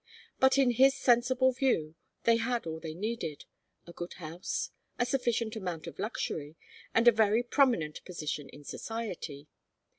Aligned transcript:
But 0.39 0.57
in 0.57 0.71
his 0.71 0.95
sensible 0.95 1.51
view, 1.51 1.93
they 2.23 2.37
had 2.37 2.65
all 2.65 2.79
they 2.79 2.95
needed, 2.95 3.45
a 3.85 3.93
good 3.93 4.13
house, 4.13 4.71
a 4.97 5.05
sufficient 5.05 5.55
amount 5.55 5.85
of 5.85 5.99
luxury, 5.99 6.55
and 6.91 7.07
a 7.07 7.11
very 7.11 7.43
prominent 7.43 8.03
position 8.03 8.49
in 8.49 8.63
society. 8.63 9.47